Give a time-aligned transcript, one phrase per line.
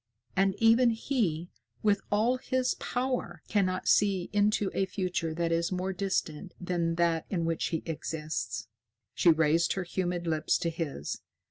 [0.35, 1.51] And even he,
[1.83, 7.27] with all his power, cannot see into a future that is more distant than that
[7.29, 8.67] in which he exists."
[9.13, 11.21] She raised her humid lips to his.